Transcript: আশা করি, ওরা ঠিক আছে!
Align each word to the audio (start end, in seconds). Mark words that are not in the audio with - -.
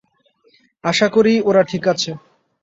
আশা 0.83 1.07
করি, 1.15 1.33
ওরা 1.49 1.61
ঠিক 1.63 1.83
আছে! 1.93 2.11